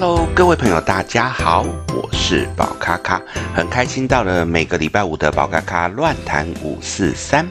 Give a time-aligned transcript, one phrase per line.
[0.00, 3.20] Hello，各位朋友，大家好，我是宝咖咖，
[3.52, 7.44] 很开心到了每个礼拜五的宝咖咖乱谈五四三。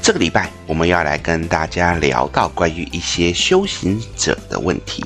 [0.00, 5.04] 这个礼拜我们要来跟大家聊到关于一些修行者的问题。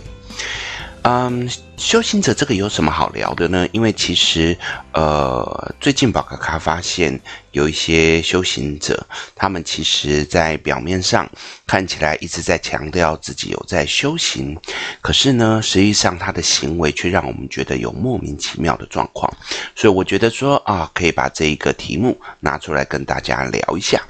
[1.07, 3.69] 嗯，修行者这个有什么好聊的呢？
[3.73, 4.57] 因为其实，
[4.95, 7.21] 呃，最近宝咖咖发现
[7.51, 9.07] 有一些修行者，
[9.37, 11.31] 他们其实在表面上
[11.67, 14.59] 看起来一直在强调自己有在修行，
[15.03, 19.31] 可是呢，实际上他的行为却让我们觉得有莫名其妙的状况。
[19.77, 24.01] 所以我觉得说啊，可以把这一个题目拿出来跟大家聊一下。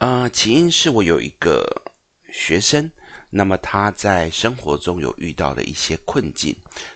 [0.00, 1.82] 呃，起因是我有一个
[2.30, 2.92] 学生。
[3.32, 6.54] 那么他在生活中有遇到的一些困境，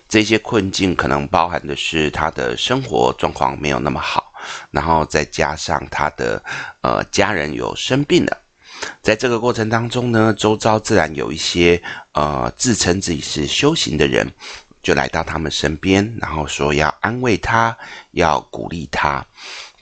[0.08, 4.32] 这些困境可能包含的是他的生活状况没有那么好，
[4.72, 6.42] 然后再加上他的
[6.80, 8.36] 呃家人有生病了，
[9.00, 11.80] 在这个过程当中呢，周遭自然有一些
[12.12, 14.28] 呃自称自己是修行的人，
[14.82, 17.76] 就来到他们身边，然后说要安慰他，
[18.10, 19.24] 要鼓励他。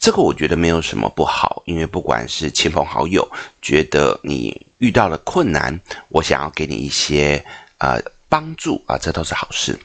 [0.02, 3.30] 这个我觉得没有什么不好，因为不管是亲朋好友
[3.62, 5.78] 觉得你遇到了困难，
[6.08, 7.44] 我想要给你一些
[7.78, 9.78] 呃帮助啊，这都是好事。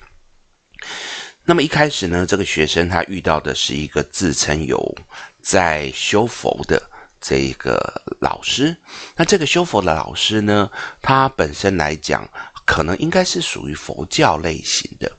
[1.45, 4.97] 那么一开始呢，这个学生他遇到的是一个自称有
[5.43, 6.81] 在修佛的
[7.21, 8.75] 这个老师，
[9.15, 12.27] 那这个修佛的老师呢，他本身来讲，
[12.67, 15.11] 可能应该是属于佛教类型的。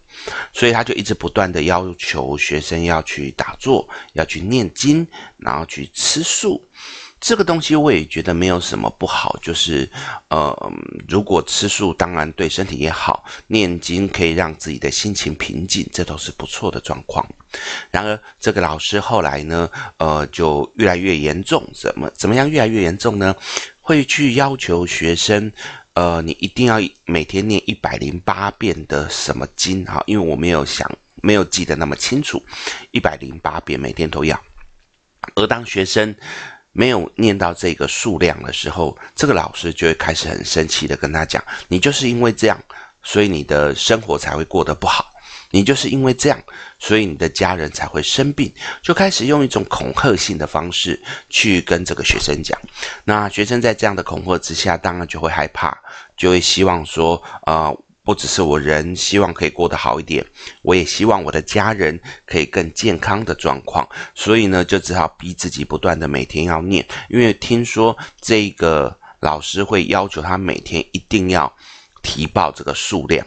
[0.52, 5.06] 所以他就一直不断的要求学生要去打坐，要去念经，
[5.38, 6.62] 然后去吃素。
[7.20, 9.88] 这个东西我也觉得没有什么不好，就是，
[10.28, 10.72] 呃，
[11.08, 17.26] 如果吃素当然对身体也好，念经可以让自己的心情平静，这都是不错的状况。
[17.90, 23.34] 然而，这个老师后来呢，呃，就越来越严重，怎么怎么样越来越严重呢？
[23.80, 25.52] 会去要求学生。
[25.98, 26.76] 呃，你一定要
[27.06, 30.00] 每天念一百零八遍的什么经哈？
[30.06, 32.40] 因为我没有想，没有记得那么清楚，
[32.92, 34.40] 一百零八遍每天都要。
[35.34, 36.14] 而当学生
[36.70, 42.56] 没有念到这个数量的时候，这个老师就会开始很生气的跟他讲：“你就是因为这样，
[43.02, 45.07] 所以你的生活才会过得不好。”
[45.50, 46.42] 你就是因为这样，
[46.78, 51.00] 所以你的家人才会生病，就开始用一种恐吓性的方式
[51.30, 52.58] 去跟这个学生讲。
[53.04, 55.76] 那学生在这样的恐吓之下，当然就会害怕，
[56.16, 60.24] 就会希望说，呃，不只是我人希望可以过得好一点，
[60.62, 63.88] 我也希望我的家人可以更健康的状况。
[64.14, 71.52] 所以呢，就只好逼自己不断的每天要念，因为听说这个老师会要求他每天一定要
[72.02, 73.26] 提报这个数量。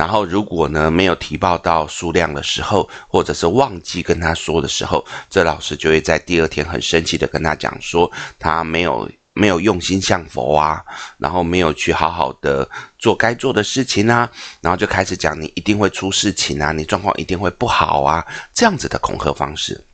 [0.00, 10.82] 然后，如果呢没有提报到数量的时候，或者是忘记跟他说的时候，这老师就会在第二天很生气的跟他讲说，他没有没有用心向佛啊，
[11.18, 12.66] 然后没有去好好的
[12.98, 14.26] 做该做的事情啊，
[14.62, 19.84] 然后就开始讲你一定会出事情啊，你状况一定会不好啊，这样子的恐吓方式。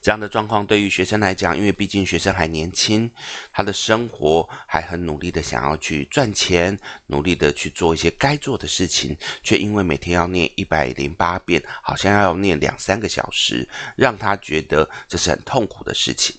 [0.00, 3.10] 这样的状况对于学生来讲，因为毕竟学生还年轻，
[3.52, 16.36] 他的生活还很努力的想要去赚钱，努力的去做一些该做的事情，却因为每天要念一百零八遍，好像要念两三个小时，让他觉得这是很痛苦的事情。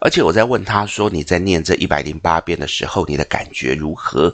[0.00, 4.32] 而且我在问他说：“你在念这一百零八遍的时候，你的感觉如何？”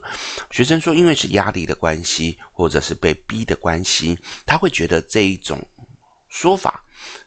[0.51, 4.15] 学生说：“因为是压力的关系，或者是被逼的关系，
[4.45, 5.59] 他会觉得这一种
[6.29, 6.83] 说法。”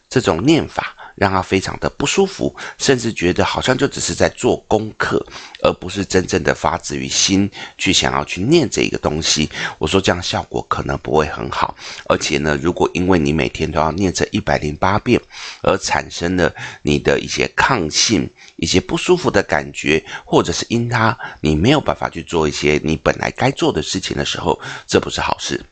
[0.09, 5.27] 这种念法让他非常的不舒服，甚至觉得好像就只是在做功课，
[5.63, 9.51] 而不是真正的发自于心去想要去念这一个东西。
[9.79, 11.75] 我说这样效果可能不会很好，
[12.07, 15.21] 而且呢，如果因为你每天都要念这一百零八遍，
[15.63, 25.65] 而产生了你的一些抗性、一些不舒服的感觉，或者是因他你没有办法去做一些你本来该做的事情的时候，这不是好事。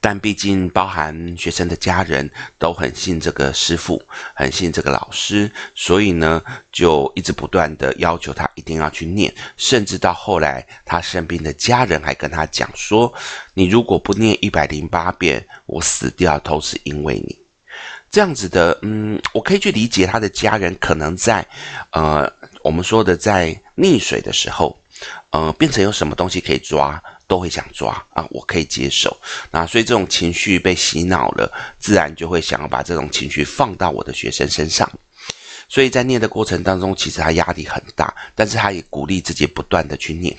[0.00, 4.02] 但毕竟，包含学生的家人都很信这个师傅，
[4.34, 13.12] 很信这个老师，所以呢，就一直不断的要求他一定要去念，甚至到后来，他生病的家人还跟他讲说
[13.54, 17.38] ：“你如果不念一百零八遍，我死掉都是因为你。”
[18.10, 21.46] 这样子的，嗯，我可以去理解他的家人可能在，
[21.92, 22.30] 呃，
[22.62, 24.78] 我们说的在溺水的时候，
[25.30, 27.02] 呃，变成有什么东西可以抓。
[27.28, 29.16] 都会想抓啊，我可以接受。
[29.50, 34.90] 那所以这种情绪被洗脑了，自然就会想要把这种情绪放到我的学生身上。
[35.66, 40.36] 所以在念的过程当中，其实他压力很大，但是他也鼓励自己不断的去念。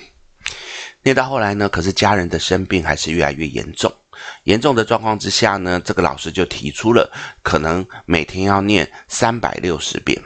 [1.02, 3.92] 念到后来呢，可是家人的生病还是越来越严重。
[4.44, 7.10] 严重的状况之下呢，这个老师就提出了
[7.42, 10.22] 可能每天要念三百六十遍。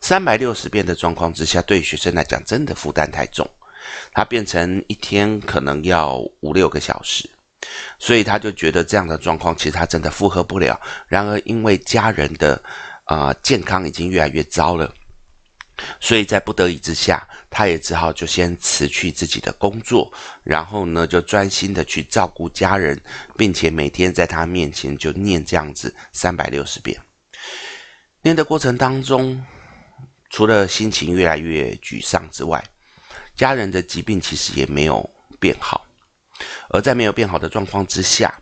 [0.00, 3.48] 三百六十遍的状况之下，对学生来讲，真的负担太重。
[4.12, 7.28] 他变成一天可能要五六个小时，
[7.98, 10.80] 所以他就觉得这样的状况其实他真的负荷不了。
[11.08, 12.62] 然而因为家人的
[13.04, 14.94] 啊、健康已经越来越糟了，
[16.00, 20.10] 所以在不得已之下，他也只好就先辞去自己的工作，
[20.42, 22.98] 然后呢就专心的去照顾家人，
[23.36, 26.98] 并且每天在他面前就念这样子三百六十遍。
[28.22, 29.44] 念的过程当中，
[30.30, 32.64] 除了心情越来越沮丧之外，
[33.42, 35.10] 家人的疾病其实也没有
[35.40, 35.84] 变好。
[36.68, 38.32] 而在没有变好的状况之下，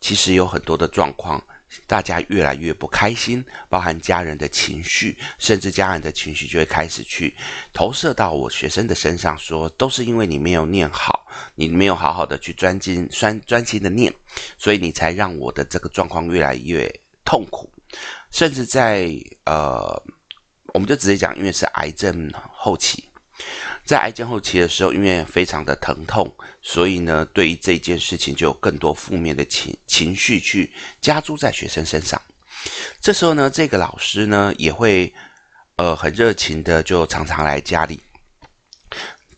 [0.00, 1.40] 其实有很多的状况，
[1.86, 7.32] 大家越来越不开心，包含家人的情绪，甚至家人的情绪就会开始去
[7.72, 11.24] 投射到我学生的身上，说都是因为你没有念好，
[11.54, 14.12] 你没有好好的去专心专专心的念，
[14.58, 16.92] 所以你才让我的这个状况越来越
[17.24, 17.72] 痛苦，
[18.32, 19.08] 甚至在
[19.44, 20.02] 呃。
[20.72, 23.09] 我们就直接讲，因为是癌症后期，
[23.84, 26.32] 在癌症后期的时候，因为非常的疼痛，
[26.62, 32.20] 所以呢，对于这件事情就有更多负面的情情绪去加诸在学生身上。
[33.00, 35.12] 这时候呢，这个老师呢也会
[35.76, 38.00] 呃很热情的就常常来家里。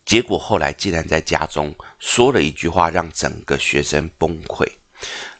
[0.05, 4.67] 结果后来竟然在家中说了一句话，让整个学生崩溃。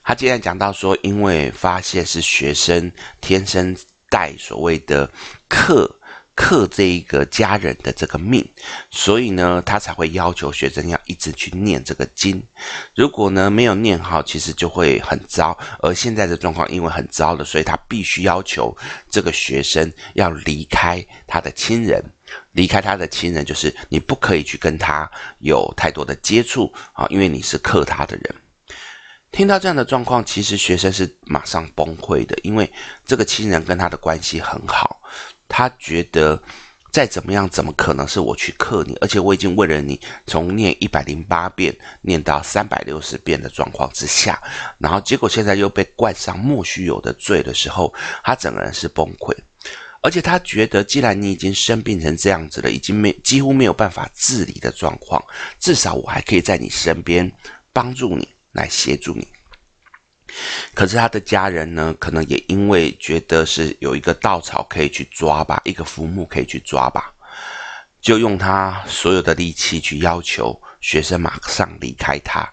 [0.03, 3.75] 他竟然讲到说，因为发现是学生天生。
[4.13, 5.11] 带所谓的
[5.49, 5.89] 克
[6.35, 8.43] 克这一个家人的这个命，
[8.89, 12.41] 所以呢，他才会要求学生要一直去念这个经。
[12.95, 15.57] 如果呢没有念好，其实就会很糟。
[15.79, 18.75] 而现在的状况因为很糟了，所以他必须要求
[19.09, 22.03] 这个学生要离开他的亲人，
[22.53, 28.35] 离开他的亲人就是你不可以去跟他有太多的接触啊，因为你是克他的人。
[29.31, 32.71] 听到这样的状况，其实学生是马上崩溃的，因为
[33.03, 35.01] 这个亲人跟他的关系很好，
[35.55, 36.41] 他觉得
[36.91, 38.97] 再怎么样，怎么可能是我去克你？
[39.01, 44.41] 而且我已经为了你从念一百零八遍念到三百六十遍的状况之下，
[44.79, 49.31] 然后结果现在又被冠上莫须有的罪的时候，他整个人是崩溃，
[50.01, 55.23] 而且他觉得，既然你已经生病成这样子了，已经没几乎没有办法自理的状况，
[55.59, 57.31] 至少我还可以在你身边
[57.71, 58.27] 帮助你。
[58.53, 59.27] 来协助你，
[60.73, 67.13] 可是他的家人呢，可能也因为觉得是有一个稻草可以去抓吧，一个浮木可以去抓吧，
[68.01, 72.47] 就用他所有的力气去要求学生马上离开他，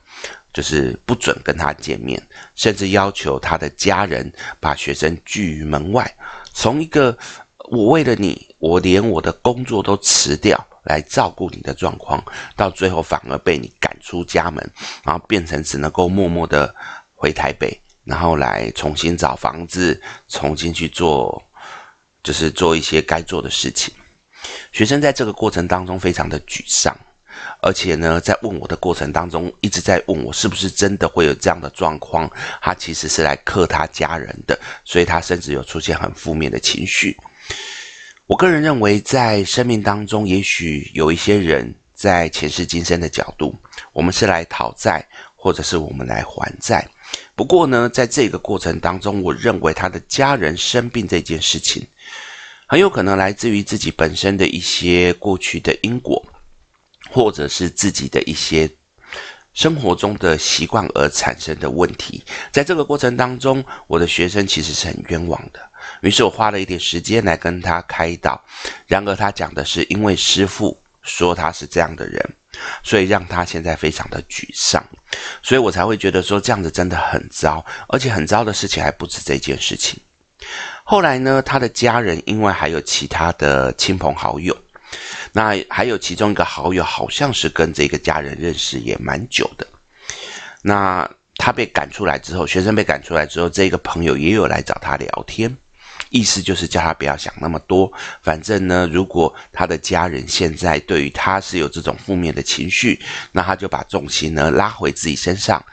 [0.52, 2.20] 就是不准跟他见面，
[2.54, 6.12] 甚至要求他的家人把学生拒于门外。
[6.52, 7.16] 从一个
[7.70, 10.66] 我为了你，我连我的工作都辞掉。
[10.84, 12.24] 来照顾你的状况，
[12.56, 14.70] 到最后反而被你赶出家门，
[15.04, 16.74] 然后变成只能够默默的
[17.20, 21.43] 回台北，然后来重新找房子，重新去做，
[22.22, 23.93] 就是做一些该做的事情。
[24.72, 26.96] 学生在这个过程当中非常的沮丧，
[27.61, 32.31] 而且呢，在问我的过程当中，一直在问我是不是真的会有这样的状况。
[32.62, 37.14] 他其实是来克他家人的，所以他甚至有出现很负面的情绪。
[38.25, 43.55] 我个人认为，在生命当中，也许有一些人在前世今生的角度，
[43.93, 45.06] 我们是来讨债，
[45.37, 46.88] 或者是我们来还债。
[47.40, 51.87] 不过呢，在这个过程当中，我认为他的家人生病这件事情，
[52.66, 56.23] 很有可能来自于自己本身的一些过去的因果，
[57.09, 58.68] 或者是自己的一些
[59.54, 62.23] 生活中的习惯而产生的问题。
[62.52, 65.61] 在这个过程当中，我的学生其实是很冤枉的。
[66.02, 68.38] 于是我花了一点时间来跟他开导，
[68.87, 72.23] 然而他讲的是，因为师父说他是这样的人，
[72.83, 74.85] 所以让他现在非常的沮丧，
[75.42, 79.99] 所以我才会觉得说这样子真的很糟，而且很糟的事情还不止这件事情。
[80.85, 84.57] 后来呢，他的家人因为还有其他的亲朋好友，
[85.33, 89.66] 那还有其中一个好友好像是跟这个家人认识也蛮久的，
[90.62, 95.57] 那他被赶出来之后，学生被赶出来之后，这个朋友也有来找他聊天。
[96.11, 97.90] 意思就是叫他不要想那么多，
[98.21, 103.00] 反正呢，如果他的家人现在对于他是有这种负面的情绪，
[103.31, 105.64] 那他就把重心呢拉回自己身上，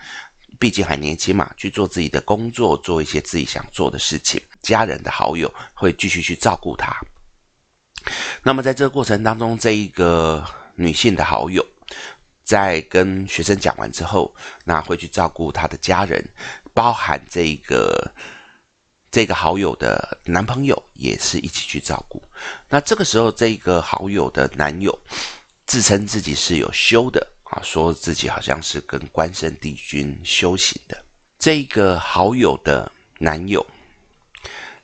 [0.59, 4.39] 毕竟还年轻嘛，去做自己的工作，做一些自己想做的事情。
[4.61, 6.95] 家人的好友会继续去照顾他。
[8.43, 11.65] 那么在这个过程当中，这一个女性的好友
[12.43, 16.23] 在跟学生讲完之后，那会去照顾他的家人，
[16.75, 18.13] 包含这个。
[19.09, 22.21] 这个好友的男朋友也是一起去照顾。
[22.69, 24.97] 那这个时候，这个好友的男友
[25.65, 31.03] 自称自己是有修的啊，说自己好像是跟关圣帝君修行的。
[31.39, 33.65] 这个好友的男友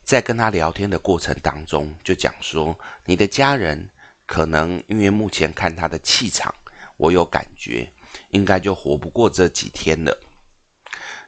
[0.03, 3.89] 在跟他聊天的过程当中，就讲说：“你的家人
[4.25, 6.53] 可能因为目前看他的气场，
[6.97, 7.91] 我有感觉，
[8.29, 10.17] 应该就活不过这几天了。”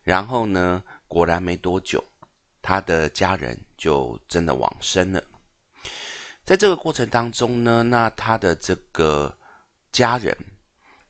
[0.04, 2.04] 然后呢，果然没多久，
[2.66, 5.24] 他的家人就真的往生了。
[6.44, 9.38] 在这个过程当中呢，那他的这个
[9.92, 10.36] 家人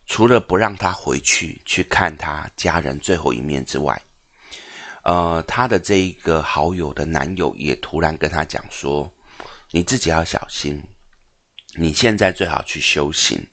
[0.06, 4.02] 除了不让他回去去看他家人最后一面之外，
[5.04, 9.10] 呃，他的这一个好友的男友也突然跟他讲说
[9.72, 10.84] ：“你自己要小心，
[11.76, 13.48] 你现在最好去修行，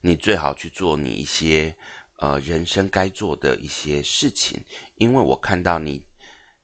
[0.00, 1.76] 你最好去做你一些
[2.16, 4.62] 呃人生该做的一些事情，
[4.94, 6.04] 因为我看到你，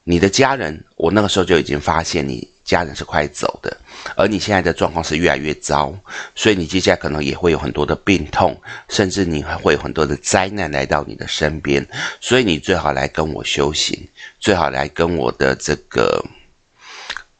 [0.08, 3.76] 你的家人，我那个时候就已经发现你。”家人是快走的，
[4.16, 5.96] 而你现在的状况是越来越糟，
[6.34, 11.86] 所以你接下来可能也会有很多的病痛，甚至你还会有很多的灾难来到你的身边，
[12.20, 13.96] 所以你最好来跟我修行，
[14.40, 16.20] 最好来跟我的这个，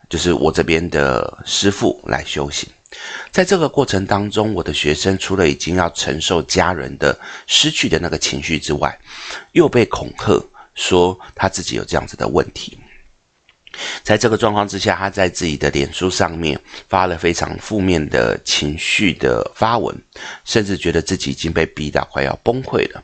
[0.08, 2.68] 就是我这边的师傅来修行。
[3.32, 7.18] 在这个过程当中，我的学生除了已经要承受家人的
[7.49, 8.96] 失去的那个情绪之外，
[9.50, 10.40] 又被恐吓
[10.76, 12.78] 说他自己有这样子的问题。
[14.02, 19.95] 在这个状况之下，他在自己的脸书上面发了非常负面的情绪的发文，
[20.47, 23.02] 甚至觉得自己已经被逼到快要崩溃了。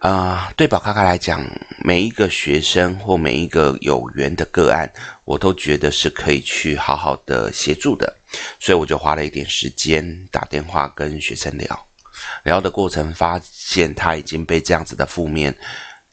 [0.00, 1.44] 啊、呃，对宝咖咖来讲，
[1.82, 4.90] 每一个学生或每一个有缘的个案，
[5.24, 8.16] 我都觉得是可以去好好的协助的，
[8.60, 11.86] 所以我就花了一点时间打电话跟学生聊，
[12.44, 15.54] 聊的过程发现他已经被这样子的负面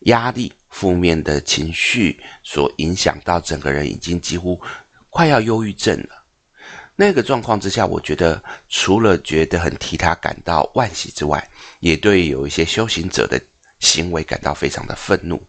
[0.07, 0.51] 压力。
[0.69, 4.61] 负面的情绪所影响到整个人，已经几乎
[5.09, 6.23] 快要忧郁症了。
[6.95, 11.49] 那个状况之下，我觉得除了觉得很替他感到惋惜之外，
[11.79, 13.41] 也对有一些修行者的
[13.79, 15.41] 行为感到非常的愤怒。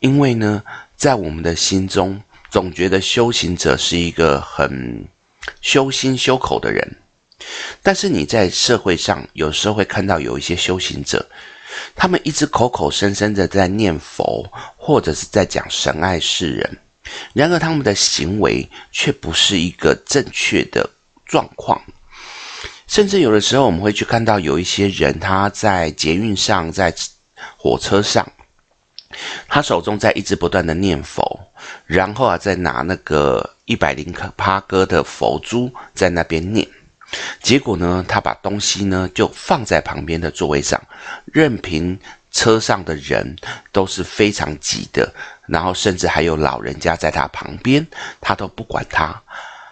[0.00, 0.62] 因为呢，
[0.96, 5.02] 在我们的心中，总觉得修行者是一个很
[5.62, 6.96] 修心修口的人，
[7.82, 11.26] 但是你在社会上有时候会看到有一些修行者。
[11.94, 16.78] 他们一直口口声声的在念佛，或者是在讲神爱世人，
[17.32, 20.88] 然而他们的行为却不是一个正确的
[21.26, 21.80] 状况。
[22.86, 26.94] 甚至有的时候，我们会去看到有一些人，他在捷运上，在
[27.56, 28.26] 火车上，
[29.46, 31.52] 他手中在一直不断的念佛，
[31.84, 36.66] 然后啊，再拿那个一百零八颗的佛珠在那边念。
[37.42, 40.80] 结果呢，他把东西呢就放在旁边的座位上，
[41.24, 41.98] 任凭
[42.30, 43.36] 车上的人
[43.72, 45.12] 都是非常挤的，
[45.46, 47.86] 然后甚至还有老人家在他旁边，
[48.20, 49.22] 他都不管他。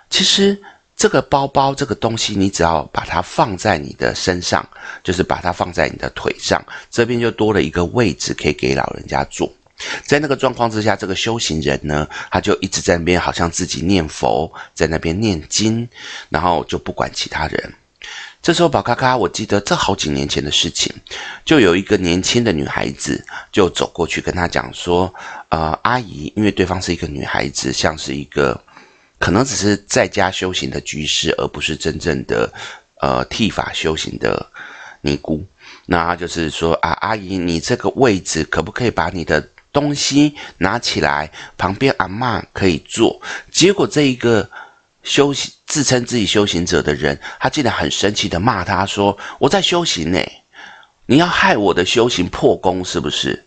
[0.09, 0.59] 其实
[0.97, 4.67] 这个包包这个东西，你只要把它放在你的身上，
[5.03, 9.53] 就是把它放在你的腿上，这边就多了一个位置可以给老人家坐。
[10.05, 15.89] 在那个状况之下，这个修行人呢，他就一直在那边，好像自己念佛，在那边念经，
[16.29, 17.75] 然后就不管其他人。
[18.41, 20.95] 这时候，宝咖咖，我记得这好几年前的事情，
[21.45, 25.13] 就有一个年轻的女孩子就走过去跟他讲说
[25.51, 28.63] ：“呃，阿姨，因为对方是一个女孩子，像是一个
[29.19, 32.53] 可能只是在家修行的居士，而不是真正的
[33.01, 34.47] 呃剃发修行的
[35.01, 35.45] 尼姑。
[35.85, 39.45] 那他就是说啊，阿姨，你这个位置可不可以把你的
[39.77, 43.21] 东西拿起来，旁边阿嬷可以坐。
[43.53, 44.49] 结果这一个
[45.03, 50.19] 修行自称自己修行者的人，他竟然很生气的骂他说：“我在修行呢，
[51.05, 53.45] 你要害我的修行破功是不是？”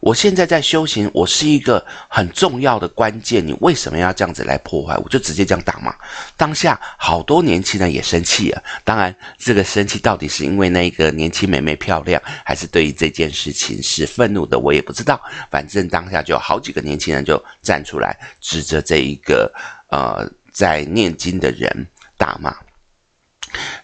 [0.00, 4.96] 我现在在修行，我是一个很重要的关键，你为什么要这样子来破坏？
[4.98, 5.94] 我就直接这样打骂。
[6.36, 8.62] 当下好多年轻人也生气了。
[8.84, 15.20] 当然，这个生气到底是因为那个年轻美眉漂亮，还是对于这件事情是愤怒的，我也不知道。
[15.50, 19.52] 反正当下就有好几个年轻人就站出来，指着这一个
[19.90, 21.86] 呃在念经的人
[22.16, 22.56] 大骂。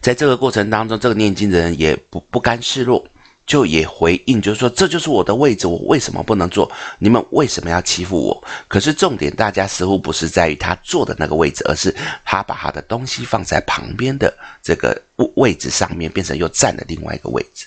[0.00, 3.04] 在这个过程当中，这个念经的人也不不甘示弱。
[3.46, 6.70] 就也回应，就是说，这就是我的位置，我为什么不能坐？
[6.98, 8.44] 你们为什么要欺负我？
[8.68, 14.32] 可是重点，大家似乎不是在于他坐的那个位置，而是他把他的东西放在旁边的
[14.62, 14.98] 这个
[15.34, 17.66] 位置上面，变成又占了另外一个位置。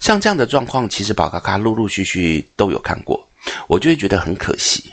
[0.00, 3.26] 像这样的状况，其实宝咖咖陆陆续续都有看过，
[3.68, 4.92] 我就会觉得很可惜。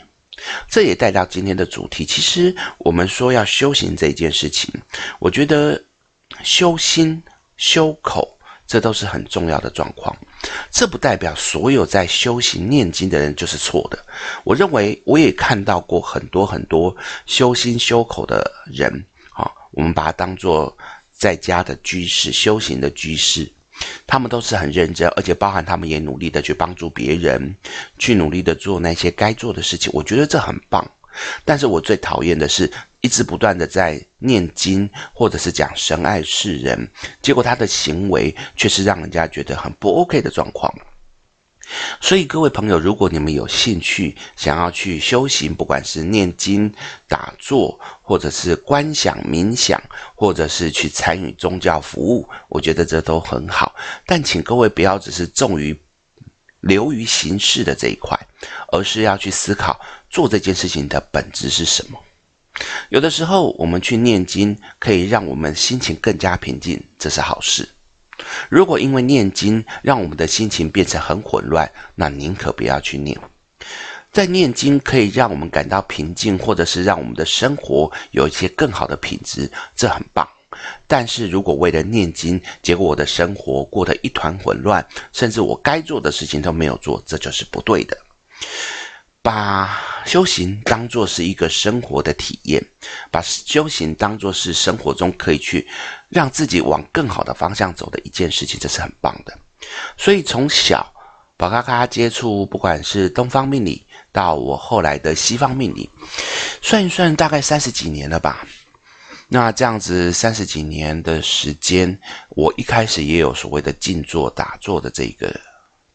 [0.70, 4.74] 这也带到今天的主题，其实我们说要修行这件事情，
[5.20, 5.84] 我觉得
[6.44, 7.22] 修心
[7.58, 8.37] 修口。
[8.68, 10.14] 这都是很重要的状况，
[10.70, 13.98] 这不代表所有在修行念经的人就是错的。
[14.44, 16.94] 我认为我也看到过很多很多
[17.26, 20.78] 修心修口的人，啊，我们把它当做
[21.14, 23.50] 在家的居士、修行的居士，
[24.06, 27.56] 他们都是很认真，而且包含他们也努力的去帮助别人，
[27.98, 29.90] 去努力的做那些该做的事情。
[29.94, 30.86] 我觉得这很棒。
[31.44, 32.72] 但是我最讨厌的是，
[33.02, 36.90] 一直不断的在念经，或者是讲神爱世人，
[37.22, 40.74] 结果他的行为却是让人家觉得很不 OK 的状况。
[42.00, 46.74] 所以各位朋友，如果你们有兴趣想要去修行，不管是念经、
[47.10, 49.82] 打坐，或者是观想、冥想，
[50.16, 53.76] 或者是去参与宗教服务，我觉得这都很好。
[54.06, 55.78] 但请各位不要只是重于
[56.62, 58.18] 流于形式的这一块，
[58.72, 59.78] 而是要去思考
[60.10, 62.02] 做这件事情的本质是什么。
[62.90, 67.68] 有的时候，我们去念经可以让我们心情更加平静，这是好事。
[68.50, 73.20] 如果因为念经让我们的心情变成很混乱，那宁可不要去念。
[74.12, 80.28] 在念经可以让我们感到平静，或者是让我们的生活有一些更好的品质，这很棒。
[80.88, 84.84] 但是如果为了念经，结果我的生活过得一团混乱，
[85.14, 87.96] 甚至我该做的事情都没有做，这就是不对的。
[89.28, 92.66] 把修行当作是一个生活的体验，
[93.12, 95.68] 把修行当作是生活中可以去
[96.08, 99.38] 让自己往更好的方向走的一件事情，这是很棒的。
[99.98, 100.94] 所以从小
[101.36, 105.90] 宝咖咖接触，不管是东方命理，到我后来的西方命理，
[106.62, 108.48] 算一算大概三十几年了吧。
[109.28, 115.38] 那这样子三十几年的时间，我一开始也有所谓的静坐打坐的这个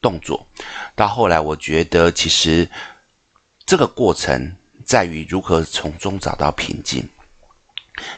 [0.03, 0.47] 动作，
[0.95, 2.69] 到后来我觉得其实。
[3.65, 7.09] 这个过程在于如何从中找到平静。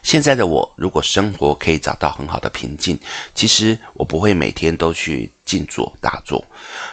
[0.04, 2.98] 现在的我，如果生活可以找到很好的平静，
[3.34, 6.42] 其实我不会每天都去静坐打坐。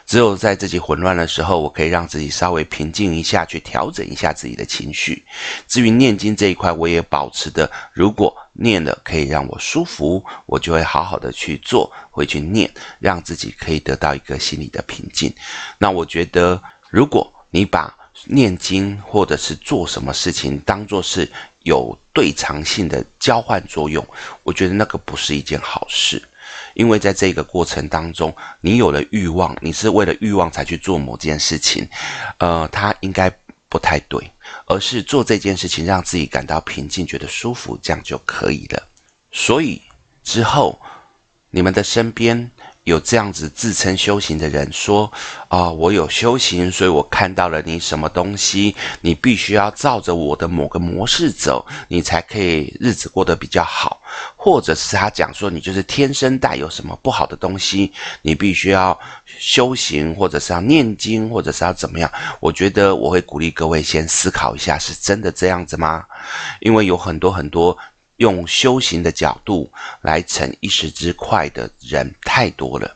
[0.06, 5.24] 只有在自己混乱的时候，我可以让自己稍微平静一下，去调整一下自己的情绪。
[5.68, 15.32] 至于念经这一块，我也保持的，如果念了可以让我舒服，我就会好好的去做，会去念，让自己可以得到一个心理的平静。
[15.78, 21.30] 那我觉得，如果你把念经或者是做什么事情，当做是
[21.64, 24.06] 有对偿性的交换作用，
[24.44, 26.22] 我觉得那个不是一件好事，
[26.74, 31.88] 因为在这个过程当中，你有了欲望，你是为了欲望才去做某件事情，
[32.38, 33.32] 呃，它应该
[33.68, 34.32] 不太对，
[34.66, 38.84] 而是做这件事情让自己感到平静，觉得舒服，这样就可以了。
[39.32, 39.82] 所以
[40.24, 40.80] 之后，
[41.50, 42.52] 你们的身边。
[42.84, 45.12] 有这样子自称修行的人说
[45.50, 54.02] ：“啊、我有修行，所以我看到了你什么东西，你必须要照着我的某个模式走，你才可以日子过得比较好。”
[54.36, 66.04] 或者是他讲说：“你就是天生带有什么不好的东西，你必须要修行，或者是要念经，或者是要怎么样？”我觉得我会鼓励各位先思考一下，是真的这样子吗？
[66.60, 67.78] 因为有很多很多。
[68.22, 69.68] 用修行的角度
[70.02, 72.96] 来逞一时之快的人太多了，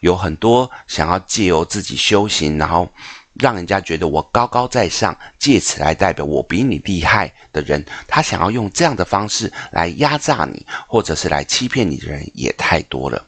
[0.00, 2.90] 有很多想要借由自己修行，然后
[3.34, 13.24] 让人家觉得我高高在上，借此来代表我比你厉害的人，他想要用这样的方式来压榨你，或者是来欺骗你的人也太多了。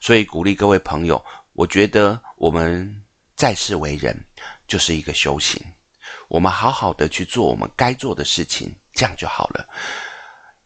[0.00, 1.22] 所以鼓励各位朋友，
[1.52, 3.04] 我觉得我们
[3.36, 4.18] 在世为人
[4.66, 5.62] 就是一个修行，
[6.28, 9.68] 我们好好的去做我们该做的事情，这样就好了。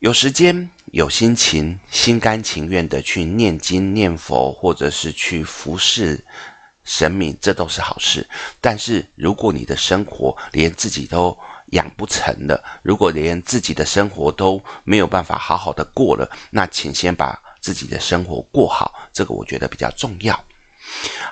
[0.00, 6.24] 有时间、有心情、心甘情愿的去念经、念佛，或者是去服侍
[6.84, 8.24] 神明，这都是好事。
[8.61, 11.37] 但是，如果你的生活连自己都
[11.72, 20.44] 养不成了，如果连自己的生活都没有办法好好的过了，那请先把自己的生活过好，这个我觉得比较重要。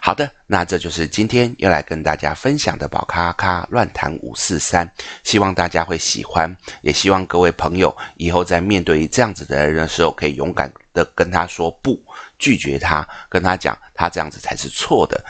[0.01, 4.89] 好的，那这就是今天要来跟大家分享的宝咖咖乱谈五四三，
[5.25, 12.01] 希望大家会喜欢，也希望各位朋友以后在面对这样子的人的时候，可以勇敢的跟他说不，
[12.39, 15.25] 拒绝他，跟他讲他这样子才是错的，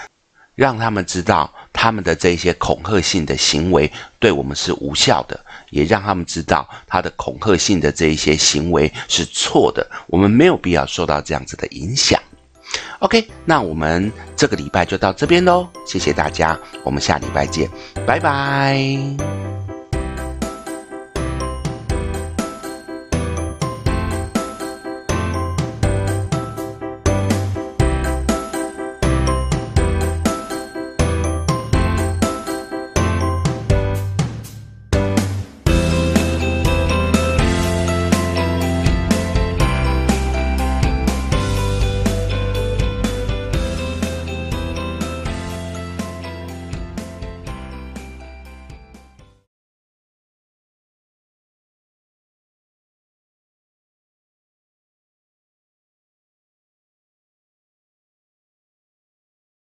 [0.54, 5.38] 让他们知道他们的这些恐吓性的行为对我们是无效的，
[5.70, 12.15] 也让他们知道他的恐吓性的这一些行为是错的，我们没有必要受到这样子的影响。
[13.00, 17.68] OK，那我们这个礼拜就到这边喽，谢谢大家，我们下礼拜见，
[18.06, 19.35] 拜拜。